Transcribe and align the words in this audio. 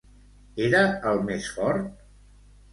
Era 0.67 0.81
el 1.11 1.23
més 1.29 1.53
fort? 1.59 2.03